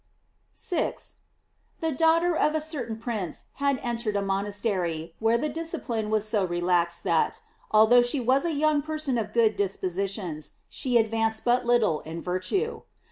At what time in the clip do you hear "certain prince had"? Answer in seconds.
2.61-3.77